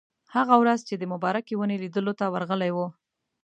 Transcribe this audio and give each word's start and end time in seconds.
هغه 0.35 0.55
ورځ 0.61 0.79
چې 0.87 0.95
د 0.97 1.03
مبارکې 1.13 1.53
ونې 1.57 1.75
لیدلو 1.83 2.13
ته 2.19 2.25
ورغلي 2.33 2.71
وو. 2.73 2.87